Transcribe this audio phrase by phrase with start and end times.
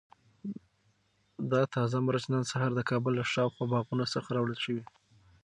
[1.51, 4.83] دا تازه مرچ نن سهار د کابل له شاوخوا باغونو څخه راوړل شوي.